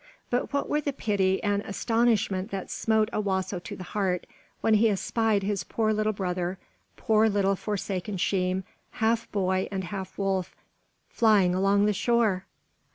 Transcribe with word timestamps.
But 0.31 0.51
what 0.51 0.67
were 0.67 0.81
the 0.81 0.93
pity 0.93 1.43
and 1.43 1.61
astonishment 1.61 2.49
that 2.49 2.71
smote 2.71 3.07
Owasso 3.13 3.59
to 3.59 3.75
the 3.75 3.83
heart 3.83 4.25
when 4.59 4.73
he 4.73 4.89
espied 4.89 5.43
his 5.43 5.63
poor 5.63 5.93
little 5.93 6.11
brother 6.11 6.57
poor 6.97 7.29
little 7.29 7.55
forsaken 7.55 8.17
Sheem 8.17 8.63
half 8.93 9.31
boy 9.31 9.67
and 9.71 9.83
half 9.83 10.17
wolf, 10.17 10.55
flying 11.11 11.53
along 11.53 11.85
the 11.85 11.93
shore! 11.93 12.45